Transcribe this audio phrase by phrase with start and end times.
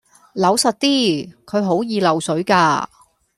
[0.33, 2.87] 扭實啲，佢好易漏水㗎